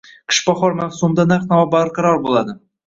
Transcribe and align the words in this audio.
Qish-bahor 0.31 0.75
mavsumida 0.79 1.29
narx-navo 1.35 1.71
barqaror 1.79 2.21
bo‘ladi 2.29 2.61